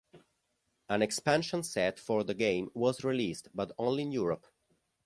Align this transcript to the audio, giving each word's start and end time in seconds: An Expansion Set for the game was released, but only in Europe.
An 0.89 1.03
Expansion 1.03 1.61
Set 1.61 1.99
for 1.99 2.23
the 2.23 2.33
game 2.33 2.71
was 2.73 3.03
released, 3.03 3.49
but 3.53 3.71
only 3.77 4.01
in 4.01 4.11
Europe. 4.11 4.47